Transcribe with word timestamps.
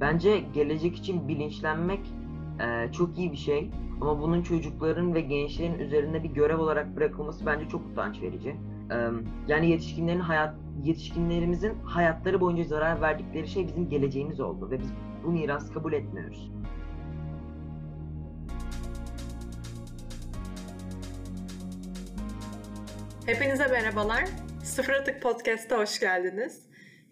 Bence 0.00 0.40
gelecek 0.54 0.96
için 0.96 1.28
bilinçlenmek 1.28 2.00
e, 2.60 2.92
çok 2.92 3.18
iyi 3.18 3.32
bir 3.32 3.36
şey. 3.36 3.70
Ama 4.00 4.20
bunun 4.20 4.42
çocukların 4.42 5.14
ve 5.14 5.20
gençlerin 5.20 5.78
üzerinde 5.78 6.22
bir 6.22 6.28
görev 6.28 6.58
olarak 6.58 6.96
bırakılması 6.96 7.46
bence 7.46 7.68
çok 7.68 7.86
utanç 7.86 8.22
verici. 8.22 8.56
E, 8.90 8.96
yani 9.48 9.70
yetişkinlerin 9.70 10.20
hayat 10.20 10.54
yetişkinlerimizin 10.84 11.74
hayatları 11.84 12.40
boyunca 12.40 12.64
zarar 12.64 13.00
verdikleri 13.00 13.48
şey 13.48 13.66
bizim 13.66 13.88
geleceğimiz 13.88 14.40
oldu 14.40 14.70
ve 14.70 14.80
biz 14.80 14.92
bu 15.24 15.30
miras 15.30 15.72
kabul 15.72 15.92
etmiyoruz. 15.92 16.50
Hepinize 23.26 23.66
merhabalar. 23.66 24.24
Sıfır 24.64 24.92
Atık 24.92 25.22
Podcast'a 25.22 25.78
hoş 25.78 26.00
geldiniz. 26.00 26.65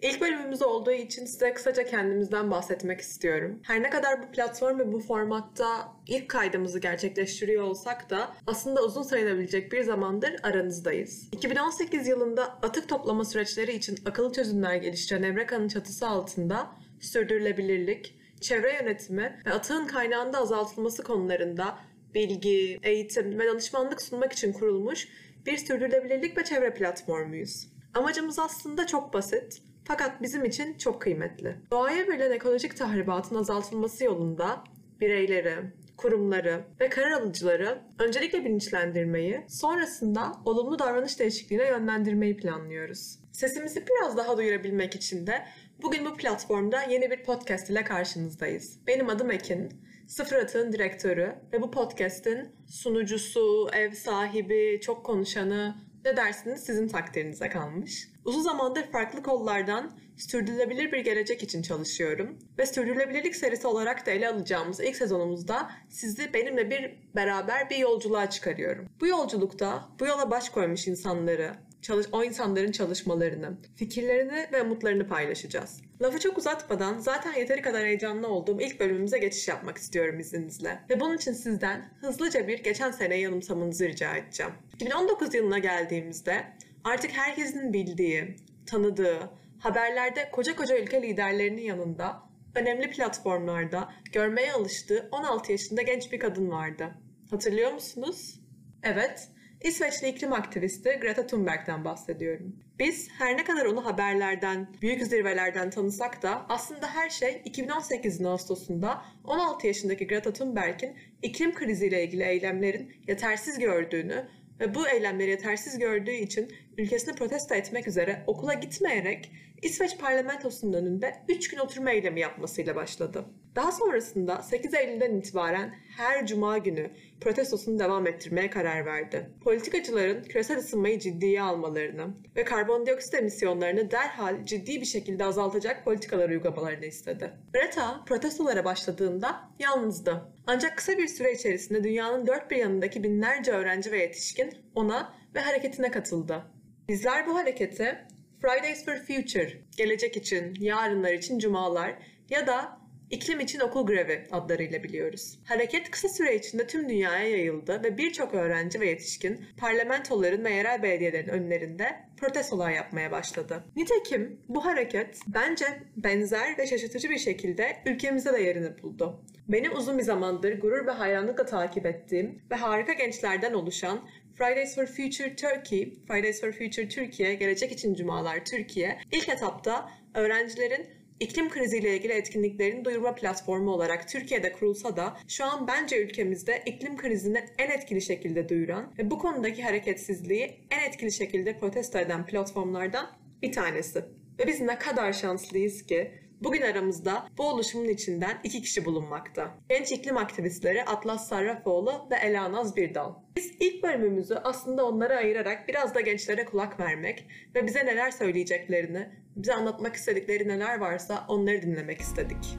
İlk 0.04 0.20
bölümümüz 0.20 0.62
olduğu 0.62 0.92
için 0.92 1.26
size 1.26 1.54
kısaca 1.54 1.84
kendimizden 1.84 2.50
bahsetmek 2.50 3.00
istiyorum. 3.00 3.60
Her 3.62 3.82
ne 3.82 3.90
kadar 3.90 4.22
bu 4.22 4.32
platform 4.32 4.78
ve 4.78 4.92
bu 4.92 5.00
formatta 5.00 5.92
ilk 6.06 6.28
kaydımızı 6.28 6.78
gerçekleştiriyor 6.78 7.62
olsak 7.62 8.10
da 8.10 8.36
aslında 8.46 8.82
uzun 8.82 9.02
sayılabilecek 9.02 9.72
bir 9.72 9.82
zamandır 9.82 10.36
aranızdayız. 10.42 11.28
2018 11.32 12.08
yılında 12.08 12.44
atık 12.44 12.88
toplama 12.88 13.24
süreçleri 13.24 13.72
için 13.72 13.98
akıllı 14.06 14.32
çözümler 14.32 14.74
geliştiren 14.74 15.22
Evreka'nın 15.22 15.68
çatısı 15.68 16.06
altında 16.08 16.70
sürdürülebilirlik, 17.00 18.18
çevre 18.40 18.74
yönetimi 18.74 19.40
ve 19.46 19.52
atığın 19.52 19.86
kaynağında 19.86 20.38
azaltılması 20.38 21.02
konularında 21.02 21.78
bilgi, 22.14 22.78
eğitim 22.82 23.38
ve 23.38 23.46
danışmanlık 23.46 24.02
sunmak 24.02 24.32
için 24.32 24.52
kurulmuş 24.52 25.08
bir 25.46 25.56
sürdürülebilirlik 25.56 26.38
ve 26.38 26.44
çevre 26.44 26.74
platformuyuz. 26.74 27.68
Amacımız 27.94 28.38
aslında 28.38 28.86
çok 28.86 29.14
basit 29.14 29.62
fakat 29.84 30.22
bizim 30.22 30.44
için 30.44 30.78
çok 30.78 31.02
kıymetli. 31.02 31.56
Doğaya 31.70 32.08
verilen 32.08 32.30
ekolojik 32.30 32.76
tahribatın 32.76 33.36
azaltılması 33.36 34.04
yolunda 34.04 34.64
bireyleri, 35.00 35.54
kurumları 35.96 36.64
ve 36.80 36.88
karar 36.88 37.10
alıcıları 37.10 37.78
öncelikle 37.98 38.44
bilinçlendirmeyi, 38.44 39.40
sonrasında 39.48 40.32
olumlu 40.44 40.78
davranış 40.78 41.18
değişikliğine 41.18 41.66
yönlendirmeyi 41.68 42.36
planlıyoruz. 42.36 43.18
Sesimizi 43.32 43.84
biraz 43.86 44.16
daha 44.16 44.36
duyurabilmek 44.36 44.94
için 44.94 45.26
de 45.26 45.46
bugün 45.82 46.04
bu 46.06 46.16
platformda 46.16 46.82
yeni 46.82 47.10
bir 47.10 47.22
podcast 47.22 47.70
ile 47.70 47.84
karşınızdayız. 47.84 48.78
Benim 48.86 49.08
adım 49.08 49.30
Ekin. 49.30 49.72
Sıfır 50.06 50.36
Atığın 50.36 50.72
direktörü 50.72 51.34
ve 51.52 51.62
bu 51.62 51.70
podcast'in 51.70 52.48
sunucusu, 52.66 53.68
ev 53.72 53.90
sahibi, 53.90 54.80
çok 54.82 55.06
konuşanı 55.06 55.74
ne 56.04 56.16
dersiniz 56.16 56.60
sizin 56.64 56.88
takdirinize 56.88 57.48
kalmış. 57.48 58.08
Uzun 58.24 58.40
zamandır 58.40 58.82
farklı 58.82 59.22
kollardan 59.22 59.92
sürdürülebilir 60.16 60.92
bir 60.92 60.98
gelecek 60.98 61.42
için 61.42 61.62
çalışıyorum. 61.62 62.38
Ve 62.58 62.66
sürdürülebilirlik 62.66 63.36
serisi 63.36 63.66
olarak 63.66 64.06
da 64.06 64.10
ele 64.10 64.28
alacağımız 64.28 64.80
ilk 64.80 64.96
sezonumuzda 64.96 65.70
sizi 65.88 66.34
benimle 66.34 66.70
bir 66.70 66.98
beraber 67.16 67.70
bir 67.70 67.76
yolculuğa 67.76 68.30
çıkarıyorum. 68.30 68.88
Bu 69.00 69.06
yolculukta 69.06 69.88
bu 70.00 70.06
yola 70.06 70.30
baş 70.30 70.48
koymuş 70.48 70.88
insanları, 70.88 71.54
çalış 71.82 72.06
o 72.12 72.24
insanların 72.24 72.72
çalışmalarını, 72.72 73.56
fikirlerini 73.76 74.46
ve 74.52 74.62
umutlarını 74.62 75.08
paylaşacağız. 75.08 75.80
Lafı 76.02 76.18
çok 76.18 76.38
uzatmadan 76.38 76.98
zaten 76.98 77.32
yeteri 77.32 77.62
kadar 77.62 77.84
heyecanlı 77.84 78.28
olduğum 78.28 78.60
ilk 78.60 78.80
bölümümüze 78.80 79.18
geçiş 79.18 79.48
yapmak 79.48 79.78
istiyorum 79.78 80.20
izninizle. 80.20 80.80
Ve 80.90 81.00
bunun 81.00 81.16
için 81.16 81.32
sizden 81.32 81.90
hızlıca 82.00 82.48
bir 82.48 82.62
geçen 82.62 82.90
seneyi 82.90 83.22
yanımsamanızı 83.22 83.88
rica 83.88 84.16
edeceğim. 84.16 84.52
2019 84.74 85.34
yılına 85.34 85.58
geldiğimizde 85.58 86.44
artık 86.84 87.10
herkesin 87.10 87.72
bildiği, 87.72 88.36
tanıdığı, 88.66 89.30
haberlerde 89.58 90.30
koca 90.30 90.56
koca 90.56 90.78
ülke 90.78 91.02
liderlerinin 91.02 91.62
yanında 91.62 92.22
önemli 92.54 92.90
platformlarda 92.90 93.92
görmeye 94.12 94.52
alıştığı 94.52 95.08
16 95.12 95.52
yaşında 95.52 95.82
genç 95.82 96.12
bir 96.12 96.18
kadın 96.18 96.50
vardı. 96.50 96.90
Hatırlıyor 97.30 97.72
musunuz? 97.72 98.40
Evet, 98.82 99.28
İsveçli 99.64 100.08
iklim 100.08 100.32
aktivisti 100.32 100.98
Greta 101.00 101.26
Thunberg'den 101.26 101.84
bahsediyorum. 101.84 102.56
Biz 102.78 103.08
her 103.18 103.36
ne 103.36 103.44
kadar 103.44 103.66
onu 103.66 103.84
haberlerden, 103.84 104.68
büyük 104.82 105.02
zirvelerden 105.02 105.70
tanısak 105.70 106.22
da 106.22 106.46
aslında 106.48 106.86
her 106.94 107.10
şey 107.10 107.42
2018'in 107.46 108.24
Ağustos'unda 108.24 109.02
16 109.24 109.66
yaşındaki 109.66 110.06
Greta 110.06 110.32
Thunberg'in 110.32 110.96
iklim 111.22 111.54
kriziyle 111.54 112.04
ilgili 112.04 112.22
eylemlerin 112.22 112.92
yetersiz 113.08 113.58
gördüğünü 113.58 114.28
ve 114.60 114.74
bu 114.74 114.88
eylemleri 114.88 115.30
yetersiz 115.30 115.78
gördüğü 115.78 116.14
için 116.14 116.52
ülkesini 116.78 117.14
protesto 117.14 117.54
etmek 117.54 117.88
üzere 117.88 118.24
okula 118.26 118.54
gitmeyerek 118.54 119.32
İsveç 119.62 119.98
parlamentosunun 119.98 120.72
önünde 120.72 121.14
3 121.28 121.48
gün 121.48 121.58
oturma 121.58 121.90
eylemi 121.90 122.20
yapmasıyla 122.20 122.76
başladı. 122.76 123.24
Daha 123.56 123.72
sonrasında 123.72 124.42
8 124.42 124.74
Eylül'den 124.74 125.14
itibaren 125.16 125.74
her 125.96 126.26
cuma 126.26 126.58
günü 126.58 126.90
protestosunu 127.20 127.78
devam 127.78 128.06
ettirmeye 128.06 128.50
karar 128.50 128.86
verdi. 128.86 129.30
Politikacıların 129.44 130.22
küresel 130.22 130.58
ısınmayı 130.58 130.98
ciddiye 130.98 131.42
almalarını 131.42 132.14
ve 132.36 132.44
karbondioksit 132.44 133.14
emisyonlarını 133.14 133.90
derhal 133.90 134.44
ciddi 134.44 134.80
bir 134.80 134.86
şekilde 134.86 135.24
azaltacak 135.24 135.84
politikalar 135.84 136.28
uygulamalarını 136.28 136.86
istedi. 136.86 137.32
Greta 137.52 138.04
protestolara 138.06 138.64
başladığında 138.64 139.50
yalnızdı. 139.58 140.22
Ancak 140.46 140.76
kısa 140.76 140.98
bir 140.98 141.08
süre 141.08 141.32
içerisinde 141.32 141.84
dünyanın 141.84 142.26
dört 142.26 142.50
bir 142.50 142.56
yanındaki 142.56 143.02
binlerce 143.02 143.52
öğrenci 143.52 143.92
ve 143.92 143.98
yetişkin 143.98 144.50
ona 144.74 145.14
ve 145.34 145.40
hareketine 145.40 145.90
katıldı. 145.90 146.42
Bizler 146.88 147.26
bu 147.26 147.34
hareketi 147.36 147.98
Fridays 148.40 148.84
for 148.84 148.96
Future, 148.96 149.52
gelecek 149.76 150.16
için, 150.16 150.54
yarınlar 150.60 151.12
için 151.12 151.38
cumalar 151.38 151.98
ya 152.30 152.46
da 152.46 152.83
iklim 153.10 153.40
için 153.40 153.60
okul 153.60 153.86
grevi 153.86 154.26
adlarıyla 154.30 154.82
biliyoruz. 154.82 155.38
Hareket 155.44 155.90
kısa 155.90 156.08
süre 156.08 156.36
içinde 156.36 156.66
tüm 156.66 156.88
dünyaya 156.88 157.28
yayıldı 157.28 157.82
ve 157.84 157.98
birçok 157.98 158.34
öğrenci 158.34 158.80
ve 158.80 158.88
yetişkin 158.88 159.44
parlamentoların 159.56 160.44
ve 160.44 160.50
yerel 160.50 160.82
belediyelerin 160.82 161.28
önlerinde 161.28 161.96
protestolar 162.16 162.70
yapmaya 162.70 163.10
başladı. 163.12 163.64
Nitekim 163.76 164.40
bu 164.48 164.64
hareket 164.64 165.18
bence 165.26 165.66
benzer 165.96 166.58
ve 166.58 166.66
şaşırtıcı 166.66 167.10
bir 167.10 167.18
şekilde 167.18 167.76
ülkemizde 167.86 168.32
de 168.32 168.42
yerini 168.42 168.82
buldu. 168.82 169.24
Benim 169.48 169.76
uzun 169.76 169.98
bir 169.98 170.02
zamandır 170.02 170.60
gurur 170.60 170.86
ve 170.86 170.90
hayranlıkla 170.90 171.46
takip 171.46 171.86
ettiğim 171.86 172.42
ve 172.50 172.54
harika 172.54 172.92
gençlerden 172.92 173.52
oluşan 173.52 174.08
Fridays 174.34 174.74
for 174.74 174.86
Future 174.86 175.36
Turkey, 175.36 175.94
Fridays 176.08 176.40
for 176.40 176.52
Future 176.52 176.88
Türkiye, 176.88 177.34
Gelecek 177.34 177.72
için 177.72 177.94
Cumalar 177.94 178.44
Türkiye 178.44 178.98
ilk 179.12 179.28
etapta 179.28 179.90
öğrencilerin 180.14 180.86
iklim 181.20 181.48
kriziyle 181.48 181.96
ilgili 181.96 182.12
etkinliklerin 182.12 182.84
duyurma 182.84 183.14
platformu 183.14 183.70
olarak 183.70 184.08
Türkiye'de 184.08 184.52
kurulsa 184.52 184.96
da 184.96 185.16
şu 185.28 185.44
an 185.44 185.68
bence 185.68 186.04
ülkemizde 186.04 186.62
iklim 186.66 186.96
krizini 186.96 187.44
en 187.58 187.70
etkili 187.70 188.02
şekilde 188.02 188.48
duyuran 188.48 188.92
ve 188.98 189.10
bu 189.10 189.18
konudaki 189.18 189.62
hareketsizliği 189.62 190.60
en 190.70 190.88
etkili 190.88 191.12
şekilde 191.12 191.58
protesto 191.58 191.98
eden 191.98 192.26
platformlardan 192.26 193.10
bir 193.42 193.52
tanesi. 193.52 194.04
Ve 194.38 194.46
biz 194.46 194.60
ne 194.60 194.78
kadar 194.78 195.12
şanslıyız 195.12 195.86
ki 195.86 196.10
Bugün 196.44 196.62
aramızda 196.62 197.26
bu 197.38 197.48
oluşumun 197.48 197.88
içinden 197.88 198.40
iki 198.44 198.62
kişi 198.62 198.84
bulunmakta. 198.84 199.54
Genç 199.68 199.92
iklim 199.92 200.16
aktivistleri 200.16 200.84
Atlas 200.84 201.28
Sarrafoğlu 201.28 201.92
ve 202.10 202.14
Elanaz 202.16 202.76
Birdal. 202.76 203.14
Biz 203.36 203.52
ilk 203.60 203.82
bölümümüzü 203.82 204.34
aslında 204.34 204.86
onlara 204.86 205.16
ayırarak 205.16 205.68
biraz 205.68 205.94
da 205.94 206.00
gençlere 206.00 206.44
kulak 206.44 206.80
vermek 206.80 207.26
ve 207.54 207.66
bize 207.66 207.86
neler 207.86 208.10
söyleyeceklerini, 208.10 209.08
bize 209.36 209.54
anlatmak 209.54 209.96
istedikleri 209.96 210.48
neler 210.48 210.78
varsa 210.78 211.24
onları 211.28 211.62
dinlemek 211.62 212.00
istedik. 212.00 212.58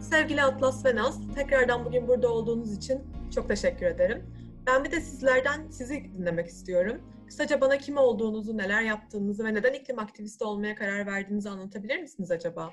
Sevgili 0.00 0.42
Atlas 0.42 0.84
ve 0.84 0.96
Naz, 0.96 1.20
tekrardan 1.34 1.84
bugün 1.84 2.08
burada 2.08 2.28
olduğunuz 2.28 2.76
için 2.76 3.00
çok 3.34 3.48
teşekkür 3.48 3.86
ederim. 3.86 4.22
Ben 4.66 4.84
bir 4.84 4.90
de 4.90 5.00
sizlerden 5.00 5.68
sizi 5.70 6.04
dinlemek 6.18 6.46
istiyorum. 6.46 7.00
Kısaca 7.30 7.60
bana 7.60 7.78
kim 7.78 7.96
olduğunuzu, 7.96 8.56
neler 8.56 8.82
yaptığınızı 8.82 9.44
ve 9.44 9.54
neden 9.54 9.72
iklim 9.72 9.98
aktivisti 9.98 10.44
olmaya 10.44 10.74
karar 10.74 11.06
verdiğinizi 11.06 11.50
anlatabilir 11.50 11.98
misiniz 11.98 12.30
acaba? 12.30 12.70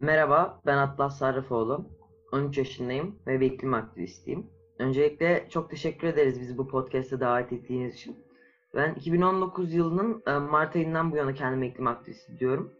Merhaba, 0.00 0.62
ben 0.66 0.76
Atlas 0.76 1.18
Sarrafoğlu. 1.18 1.90
13 2.32 2.58
yaşındayım 2.58 3.22
ve 3.26 3.40
bir 3.40 3.52
iklim 3.52 3.74
aktivistiyim. 3.74 4.50
Öncelikle 4.78 5.46
çok 5.50 5.70
teşekkür 5.70 6.08
ederiz 6.08 6.40
bizi 6.40 6.58
bu 6.58 6.68
podcast'e 6.68 7.20
davet 7.20 7.52
ettiğiniz 7.52 7.94
için. 7.94 8.24
Ben 8.74 8.94
2019 8.94 9.74
yılının 9.74 10.22
e, 10.26 10.32
Mart 10.32 10.76
ayından 10.76 11.12
bu 11.12 11.16
yana 11.16 11.34
kendime 11.34 11.66
iklim 11.66 11.86
aktivisti 11.86 12.38
diyorum. 12.38 12.72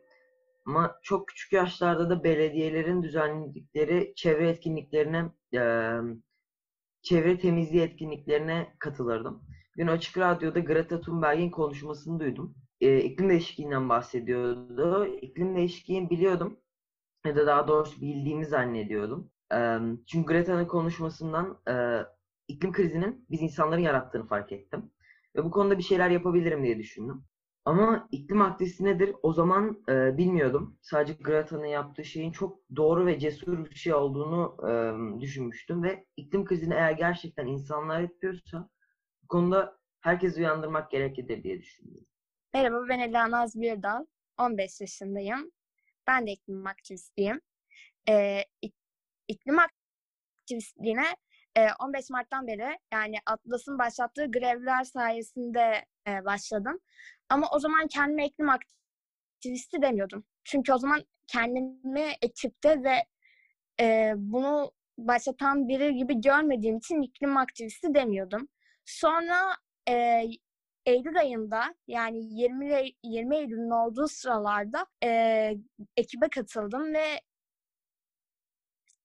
Ama 0.66 0.96
çok 1.02 1.28
küçük 1.28 1.52
yaşlarda 1.52 2.10
da 2.10 2.24
belediyelerin 2.24 3.02
düzenledikleri 3.02 4.12
çevre 4.16 4.48
etkinliklerine, 4.48 5.24
e, 5.54 5.62
çevre 7.02 7.38
temizliği 7.38 7.82
etkinliklerine 7.82 8.74
katılırdım. 8.78 9.42
Gün 9.76 9.86
Açık 9.86 10.18
Radyo'da 10.18 10.60
Greta 10.60 11.00
Thunberg'in 11.00 11.50
konuşmasını 11.50 12.20
duydum. 12.20 12.54
E, 12.80 13.00
iklim 13.00 13.28
değişikliğinden 13.28 13.88
bahsediyordu. 13.88 15.06
İklim 15.06 15.56
değişikliğini 15.56 16.10
biliyordum. 16.10 16.60
Ya 17.26 17.36
da 17.36 17.46
daha 17.46 17.68
doğrusu 17.68 18.00
bildiğimi 18.00 18.46
zannediyordum. 18.46 19.30
E, 19.54 19.78
çünkü 20.06 20.26
Greta'nın 20.26 20.64
konuşmasından 20.66 21.58
e, 21.68 21.74
iklim 22.48 22.72
krizinin 22.72 23.26
biz 23.30 23.42
insanların 23.42 23.80
yarattığını 23.80 24.26
fark 24.26 24.52
ettim. 24.52 24.90
Ve 25.36 25.44
bu 25.44 25.50
konuda 25.50 25.78
bir 25.78 25.82
şeyler 25.82 26.10
yapabilirim 26.10 26.64
diye 26.64 26.78
düşündüm. 26.78 27.24
Ama 27.64 28.08
iklim 28.10 28.42
aktivisti 28.42 28.84
nedir? 28.84 29.14
O 29.22 29.32
zaman 29.32 29.84
e, 29.88 30.18
bilmiyordum. 30.18 30.78
Sadece 30.82 31.12
Greta'nın 31.14 31.66
yaptığı 31.66 32.04
şeyin 32.04 32.32
çok 32.32 32.58
doğru 32.76 33.06
ve 33.06 33.18
cesur 33.18 33.64
bir 33.64 33.74
şey 33.74 33.94
olduğunu 33.94 34.56
e, 34.68 34.72
düşünmüştüm 35.20 35.82
ve 35.82 36.06
iklim 36.16 36.44
krizini 36.44 36.74
eğer 36.74 36.92
gerçekten 36.92 37.46
insanlar 37.46 38.00
yapıyorsa 38.00 38.68
konuda 39.32 39.78
herkesi 40.00 40.40
uyandırmak 40.40 40.90
gerekir 40.90 41.42
diye 41.42 41.62
düşünüyorum. 41.62 42.06
Merhaba 42.54 42.88
ben 42.88 42.98
Ela 42.98 43.30
Naz 43.30 43.60
Birdal. 43.60 44.04
15 44.38 44.80
yaşındayım. 44.80 45.52
Ben 46.06 46.26
de 46.26 46.32
iklim 46.32 46.66
aktivistiyim. 46.66 47.40
Ee, 48.08 48.44
iklim 49.28 49.58
aktivistliğine 49.58 51.04
15 51.80 52.10
Mart'tan 52.10 52.46
beri 52.46 52.78
yani 52.92 53.16
Atlas'ın 53.26 53.78
başlattığı 53.78 54.30
grevler 54.30 54.84
sayesinde 54.84 55.84
başladım. 56.06 56.80
Ama 57.28 57.48
o 57.52 57.58
zaman 57.58 57.86
kendime 57.88 58.26
iklim 58.26 58.48
aktivisti 58.48 59.82
demiyordum. 59.82 60.24
Çünkü 60.44 60.72
o 60.72 60.78
zaman 60.78 61.04
kendimi 61.26 62.12
ekipte 62.22 62.82
ve 62.82 62.96
e, 63.80 64.12
bunu 64.16 64.72
başlatan 64.98 65.68
biri 65.68 65.94
gibi 65.94 66.20
görmediğim 66.20 66.76
için 66.76 67.02
iklim 67.02 67.36
aktivisti 67.36 67.94
demiyordum. 67.94 68.48
Sonra 68.84 69.56
e, 69.88 70.22
Eylül 70.86 71.18
ayında 71.18 71.74
yani 71.86 72.18
20 72.18 72.92
20 73.02 73.36
Eylül'ün 73.36 73.70
olduğu 73.70 74.08
sıralarda 74.08 74.86
e, 75.04 75.54
ekibe 75.96 76.28
katıldım 76.28 76.94
ve 76.94 77.20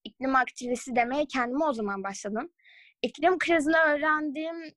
iklim 0.04 0.36
aktivisti 0.36 0.96
demeye 0.96 1.26
kendime 1.26 1.66
o 1.66 1.74
zaman 1.74 2.04
başladım. 2.04 2.52
İklim 3.02 3.38
krizini 3.40 3.78
öğrendiğimde 3.78 4.76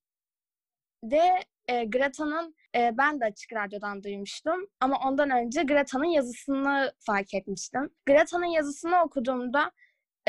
e, 1.69 1.85
Greta'nın 1.85 2.55
e, 2.77 2.91
ben 2.99 3.21
de 3.21 3.25
açık 3.25 3.53
radyodan 3.53 4.03
duymuştum 4.03 4.67
ama 4.81 4.99
ondan 5.09 5.31
önce 5.31 5.63
Greta'nın 5.63 6.05
yazısını 6.05 6.93
fark 6.99 7.35
etmiştim. 7.35 7.91
Greta'nın 8.07 8.47
yazısını 8.47 9.03
okuduğumda 9.03 9.73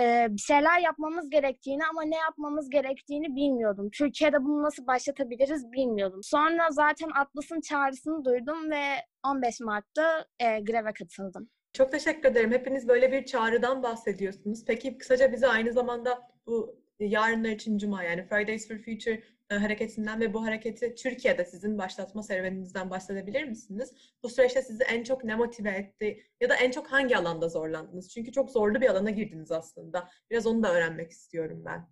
e, 0.02 0.28
bir 0.30 0.42
şeyler 0.42 0.80
yapmamız 0.80 1.30
gerektiğini 1.30 1.86
ama 1.86 2.04
ne 2.04 2.18
yapmamız 2.18 2.70
gerektiğini 2.70 3.36
bilmiyordum. 3.36 3.90
Türkiye'de 3.90 4.44
bunu 4.44 4.64
nasıl 4.64 4.88
başlatabiliriz 4.88 5.72
bilmiyordum. 5.72 6.20
Sonra 6.24 6.68
zaten 6.72 7.10
Atlas'ın 7.16 7.62
çağrısını 7.62 8.26
duydum 8.26 8.72
ve 8.72 8.84
15 9.26 9.60
Mart'ta 9.60 10.26
e, 10.40 10.60
greve 10.60 10.94
katıldım. 10.94 11.50
Çok 11.74 11.92
teşekkür 11.92 12.30
ederim. 12.30 12.52
Hepiniz 12.52 12.88
böyle 12.88 13.12
bir 13.12 13.26
çağrıdan 13.26 13.84
bahsediyorsunuz. 13.84 14.66
Peki 14.66 14.98
kısaca 14.98 15.32
bize 15.32 15.48
aynı 15.48 15.74
zamanda 15.74 16.22
bu 16.46 16.82
yarınlar 17.00 17.50
için 17.50 17.78
Cuma 17.78 18.04
yani 18.04 18.24
Fridays 18.24 18.68
for 18.68 18.78
Future 18.78 19.24
hareketinden 19.56 20.20
ve 20.20 20.34
bu 20.34 20.46
hareketi 20.46 20.96
Türkiye'de 20.96 21.46
sizin 21.46 21.78
başlatma 21.78 22.24
serüveninizden 22.24 22.90
bahsedebilir 22.90 23.44
misiniz? 23.44 23.94
Bu 24.24 24.30
süreçte 24.30 24.62
sizi 24.62 24.84
en 24.84 25.04
çok 25.04 25.24
ne 25.24 25.36
motive 25.36 25.70
etti 25.70 26.24
ya 26.42 26.50
da 26.50 26.56
en 26.56 26.72
çok 26.72 26.88
hangi 26.88 27.18
alanda 27.18 27.50
zorlandınız? 27.50 28.10
Çünkü 28.10 28.32
çok 28.32 28.52
zorlu 28.52 28.82
bir 28.82 28.90
alana 28.90 29.10
girdiniz 29.10 29.52
aslında. 29.52 30.10
Biraz 30.32 30.48
onu 30.48 30.64
da 30.64 30.74
öğrenmek 30.74 31.12
istiyorum 31.12 31.64
ben. 31.66 31.90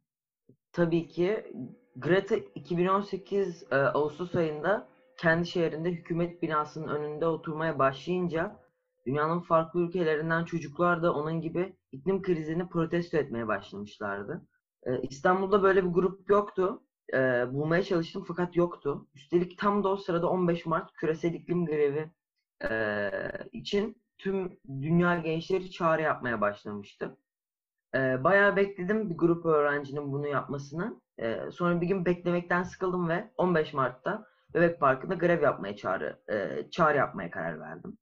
Tabii 0.72 1.08
ki 1.08 1.54
Greta 1.96 2.36
2018 2.36 3.64
e, 3.72 3.76
Ağustos 3.76 4.36
ayında 4.36 4.88
kendi 5.18 5.48
şehrinde 5.48 5.92
hükümet 5.92 6.42
binasının 6.42 6.88
önünde 6.88 7.28
oturmaya 7.28 7.80
başlayınca 7.80 8.60
dünyanın 9.06 9.40
farklı 9.40 9.80
ülkelerinden 9.80 10.46
çocuklar 10.46 11.04
da 11.04 11.14
onun 11.14 11.42
gibi 11.42 11.76
iklim 11.92 12.22
krizini 12.22 12.70
protesto 12.70 13.18
etmeye 13.18 13.48
başlamışlardı. 13.48 14.48
E, 14.84 15.02
İstanbul'da 15.02 15.64
böyle 15.64 15.84
bir 15.84 15.90
grup 15.90 16.30
yoktu 16.30 16.84
e, 17.14 17.54
bulmaya 17.54 17.84
çalıştım 17.84 18.26
fakat 18.28 18.56
yoktu. 18.56 19.08
Üstelik 19.16 19.58
tam 19.58 19.84
da 19.84 19.90
o 19.90 19.98
sırada 19.98 20.30
15 20.30 20.66
Mart 20.66 20.94
küresel 20.94 21.34
iklim 21.34 21.66
grevi 21.66 22.12
e, 22.70 23.12
için 23.52 24.02
tüm 24.18 24.60
dünya 24.68 25.20
gençleri 25.20 25.72
çağrı 25.72 26.02
yapmaya 26.02 26.42
başlamıştı. 26.42 27.18
E, 27.96 28.24
bayağı 28.24 28.56
bekledim 28.56 29.10
bir 29.10 29.18
grup 29.18 29.46
öğrencinin 29.46 30.12
bunu 30.12 30.28
yapmasını. 30.28 31.02
E, 31.18 31.52
sonra 31.52 31.82
bir 31.82 31.88
gün 31.88 32.06
beklemekten 32.06 32.64
sıkıldım 32.64 33.10
ve 33.10 33.32
15 33.38 33.74
Mart'ta 33.74 34.26
Bebek 34.54 34.80
Parkı'nda 34.80 35.14
grev 35.14 35.44
yapmaya 35.44 35.76
çağrı, 35.76 36.20
e, 36.32 36.70
çağrı 36.72 36.98
yapmaya 36.98 37.32
karar 37.32 37.60
verdim. 37.60 37.98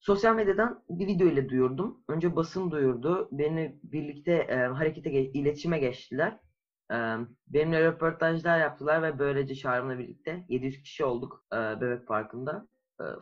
Sosyal 0.00 0.34
medyadan 0.34 0.84
bir 0.88 1.06
video 1.06 1.28
ile 1.28 1.48
duyurdum. 1.48 2.04
Önce 2.08 2.36
basın 2.36 2.70
duyurdu. 2.70 3.28
Beni 3.32 3.80
birlikte 3.82 4.32
e, 4.32 4.56
harekete, 4.56 5.10
iletişime 5.10 5.78
geçtiler. 5.78 6.38
Benimle 7.48 7.84
röportajlar 7.84 8.58
yaptılar 8.58 9.02
ve 9.02 9.18
böylece 9.18 9.54
Şahrım'la 9.54 9.98
birlikte 9.98 10.44
700 10.48 10.82
kişi 10.82 11.04
olduk 11.04 11.44
Bebek 11.52 12.06
Parkı'nda. 12.06 12.66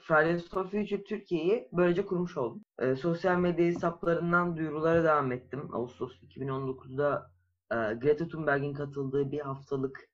Fridays 0.01 0.51
for 0.51 0.65
Future 0.65 1.05
Türkiye'yi 1.05 1.69
böylece 1.73 2.07
kurmuş 2.07 2.37
oldum. 2.37 2.65
Sosyal 2.97 3.37
medya 3.37 3.67
hesaplarından 3.67 4.57
duyurulara 4.57 5.05
devam 5.05 5.33
ettim. 5.33 5.69
Ağustos 5.73 6.23
2019'da 6.23 7.31
Greta 8.01 8.29
Thunberg'in 8.29 8.75
katıldığı 8.75 9.33
bir 9.33 9.41
haftalık 9.41 10.09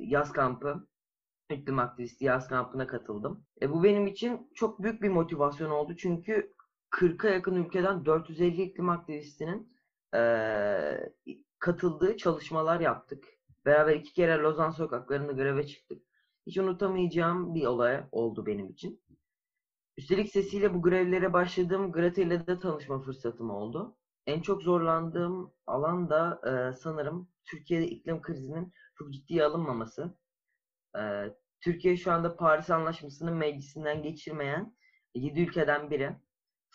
yaz 0.00 0.32
kampı, 0.32 0.86
iklim 1.50 1.78
aktivisti 1.78 2.24
yaz 2.24 2.48
kampına 2.48 2.86
katıldım. 2.86 3.44
E, 3.62 3.70
bu 3.70 3.84
benim 3.84 4.06
için 4.06 4.50
çok 4.54 4.82
büyük 4.82 5.02
bir 5.02 5.08
motivasyon 5.08 5.70
oldu 5.70 5.96
çünkü 5.96 6.52
40'a 6.90 7.30
yakın 7.30 7.54
ülkeden 7.54 8.04
450 8.04 8.62
iklim 8.62 8.88
aktivistinin 8.88 9.74
katıldığı 11.64 12.16
çalışmalar 12.16 12.80
yaptık. 12.80 13.24
Beraber 13.64 13.96
iki 13.96 14.12
kere 14.12 14.38
Lozan 14.38 14.70
sokaklarında 14.70 15.32
greve 15.32 15.66
çıktık. 15.66 16.02
Hiç 16.46 16.58
unutamayacağım 16.58 17.54
bir 17.54 17.66
olay 17.66 18.04
oldu 18.12 18.46
benim 18.46 18.68
için. 18.70 19.02
Üstelik 19.96 20.28
sesiyle 20.30 20.74
bu 20.74 20.82
grevlere 20.82 21.32
başladığım 21.32 21.92
Greta 21.92 22.22
ile 22.22 22.46
de 22.46 22.58
tanışma 22.58 23.00
fırsatım 23.00 23.50
oldu. 23.50 23.96
En 24.26 24.40
çok 24.40 24.62
zorlandığım 24.62 25.52
alan 25.66 26.10
da 26.10 26.40
e, 26.46 26.72
sanırım 26.72 27.28
Türkiye'de 27.44 27.86
iklim 27.86 28.22
krizinin 28.22 28.72
çok 28.98 29.12
ciddiye 29.12 29.44
alınmaması. 29.44 30.16
E, 30.98 31.02
Türkiye 31.60 31.96
şu 31.96 32.12
anda 32.12 32.36
Paris 32.36 32.70
Anlaşması'nın 32.70 33.34
meclisinden 33.34 34.02
geçirmeyen 34.02 34.76
7 35.14 35.40
ülkeden 35.40 35.90
biri. 35.90 36.16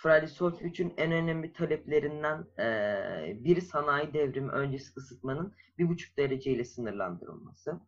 Fridays 0.01 0.37
for 0.37 0.51
Future'ın 0.51 0.93
en 0.97 1.11
önemli 1.11 1.53
taleplerinden 1.53 2.45
e, 2.59 3.43
biri 3.43 3.61
sanayi 3.61 4.13
devrimi 4.13 4.51
öncesi 4.51 4.93
ısıtmanın 4.97 5.55
bir 5.77 5.89
buçuk 5.89 6.17
dereceyle 6.17 6.63
sınırlandırılması. 6.63 7.79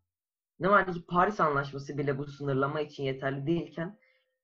Ne 0.59 0.69
var 0.69 0.93
ki 0.93 1.05
Paris 1.07 1.39
Anlaşması 1.39 1.97
bile 1.97 2.17
bu 2.17 2.25
sınırlama 2.25 2.81
için 2.81 3.03
yeterli 3.03 3.47
değilken 3.47 3.97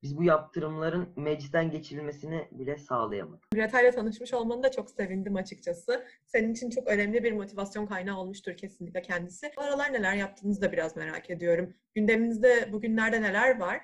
biz 0.04 0.18
bu 0.18 0.24
yaptırımların 0.24 1.10
meclisten 1.16 1.72
geçirilmesini 1.72 2.48
bile 2.52 2.78
sağlayamadık. 2.78 3.52
Greta 3.54 3.82
ile 3.82 3.92
tanışmış 3.92 4.34
olmanı 4.34 4.64
da 4.64 4.72
çok 4.72 4.90
sevindim 4.90 5.36
açıkçası. 5.36 6.06
Senin 6.26 6.54
için 6.54 6.70
çok 6.70 6.88
önemli 6.88 7.24
bir 7.24 7.32
motivasyon 7.32 7.86
kaynağı 7.86 8.18
olmuştur 8.18 8.58
kesinlikle 8.58 9.02
kendisi. 9.02 9.52
Bu 9.58 9.62
aralar 9.62 9.94
neler 9.94 10.16
yaptığınızı 10.16 10.62
da 10.62 10.72
biraz 10.72 10.96
merak 10.96 11.30
ediyorum. 11.30 11.74
Gündeminizde 11.96 12.70
bugünlerde 12.72 13.22
neler 13.22 13.60
var? 13.60 13.82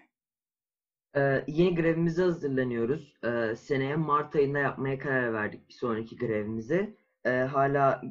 Ee, 1.15 1.43
yeni 1.47 1.75
grevimize 1.75 2.23
hazırlanıyoruz. 2.23 3.13
Ee, 3.23 3.55
seneye 3.55 3.95
Mart 3.95 4.35
ayında 4.35 4.59
yapmaya 4.59 4.99
karar 4.99 5.33
verdik 5.33 5.69
bir 5.69 5.73
sonraki 5.73 6.17
grevimizi. 6.17 6.97
Ee, 7.25 7.29
hala 7.29 8.01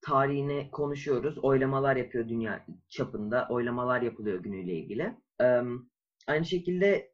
tarihini 0.00 0.70
konuşuyoruz. 0.70 1.38
Oylamalar 1.38 1.96
yapıyor 1.96 2.28
dünya 2.28 2.66
çapında. 2.88 3.46
Oylamalar 3.50 4.02
yapılıyor 4.02 4.42
günüyle 4.42 4.74
ilgili. 4.74 5.16
Ee, 5.40 5.62
aynı 6.26 6.44
şekilde 6.44 7.12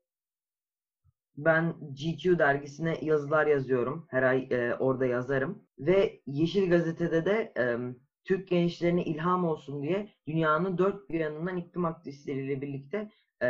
ben 1.37 1.75
GQ 1.81 2.39
dergisine 2.39 2.99
yazılar 3.03 3.47
yazıyorum. 3.47 4.07
Her 4.11 4.23
ay 4.23 4.49
e, 4.51 4.75
orada 4.75 5.07
yazarım. 5.07 5.63
Ve 5.79 6.21
Yeşil 6.27 6.71
Gazete'de 6.71 7.25
de 7.25 7.53
e, 7.59 7.65
Türk 8.25 8.49
gençlerine 8.49 9.05
ilham 9.05 9.45
olsun 9.45 9.83
diye 9.83 10.09
dünyanın 10.27 10.79
dört 10.79 11.11
bir 11.11 11.21
yanından 11.21 11.57
iklim 11.57 11.85
aktivistleriyle 11.85 12.61
birlikte 12.61 13.11
e, 13.43 13.49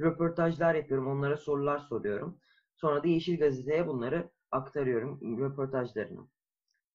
röportajlar 0.00 0.74
yapıyorum. 0.74 1.06
Onlara 1.06 1.36
sorular 1.36 1.78
soruyorum. 1.78 2.40
Sonra 2.74 3.02
da 3.02 3.08
Yeşil 3.08 3.38
Gazete'ye 3.38 3.86
bunları 3.86 4.30
aktarıyorum 4.50 5.40
röportajlarını. 5.40 6.28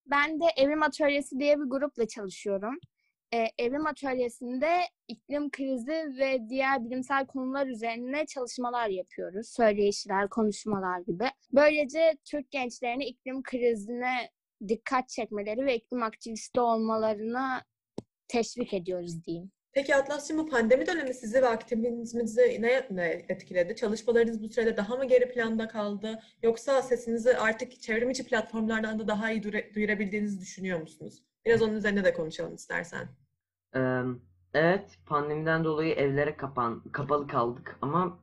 Ben 0.05 0.39
de 0.39 0.45
Evrim 0.57 0.83
Atölyesi 0.83 1.39
diye 1.39 1.59
bir 1.59 1.69
grupla 1.69 2.07
çalışıyorum. 2.07 2.75
Ee, 3.33 3.45
Evrim 3.57 3.87
Atölyesi'nde 3.87 4.79
iklim 5.07 5.51
krizi 5.51 6.15
ve 6.19 6.49
diğer 6.49 6.85
bilimsel 6.85 7.27
konular 7.27 7.67
üzerine 7.67 8.25
çalışmalar 8.25 8.87
yapıyoruz. 8.87 9.47
Söyleyişler, 9.47 10.29
konuşmalar 10.29 10.99
gibi. 10.99 11.25
Böylece 11.53 12.17
Türk 12.25 12.51
gençlerine 12.51 13.05
iklim 13.07 13.43
krizine 13.43 14.29
dikkat 14.67 15.09
çekmeleri 15.09 15.65
ve 15.65 15.75
iklim 15.75 16.03
aktivisti 16.03 16.59
olmalarına 16.59 17.63
teşvik 18.27 18.73
ediyoruz 18.73 19.25
diyeyim. 19.25 19.51
Peki 19.73 19.95
Atlas'cığım 19.95 20.37
bu 20.37 20.49
pandemi 20.49 20.87
dönemi 20.87 21.13
sizi 21.13 21.41
ve 21.41 21.47
aktivizminizi 21.47 22.61
ne, 22.61 22.87
ne 22.91 23.25
etkiledi? 23.29 23.75
Çalışmalarınız 23.75 24.43
bu 24.43 24.49
sürede 24.49 24.77
daha 24.77 24.95
mı 24.95 25.05
geri 25.05 25.31
planda 25.31 25.67
kaldı? 25.67 26.19
Yoksa 26.43 26.81
sesinizi 26.81 27.37
artık 27.37 27.81
çevrim 27.81 28.09
içi 28.09 28.25
platformlardan 28.25 28.99
da 28.99 29.07
daha 29.07 29.31
iyi 29.31 29.43
duyurabildiğinizi 29.75 30.39
düşünüyor 30.41 30.79
musunuz? 30.79 31.23
Biraz 31.45 31.61
onun 31.61 31.73
üzerine 31.73 32.03
de 32.03 32.13
konuşalım 32.13 32.55
istersen. 32.55 33.07
Ee, 33.75 34.01
Evet, 34.53 34.97
pandemiden 35.05 35.63
dolayı 35.63 35.93
evlere 35.93 36.37
kapan, 36.37 36.83
kapalı 36.91 37.27
kaldık 37.27 37.77
ama 37.81 38.19